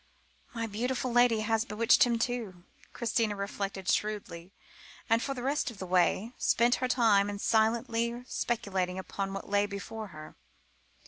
"My 0.55 0.65
beautiful 0.65 1.11
lady 1.11 1.41
has 1.41 1.63
bewitched 1.63 2.05
him, 2.07 2.17
too," 2.17 2.63
Christina 2.91 3.35
reflected 3.35 3.87
shrewdly; 3.87 4.51
and, 5.07 5.21
for 5.21 5.35
the 5.35 5.43
rest 5.43 5.69
of 5.69 5.77
the 5.77 5.85
way, 5.85 6.33
spent 6.39 6.73
her 6.81 6.87
time 6.87 7.29
in 7.29 7.37
silently 7.37 8.23
speculating 8.27 8.97
upon 8.97 9.31
what 9.31 9.47
lay 9.51 9.67
before 9.67 10.07
her. 10.07 10.35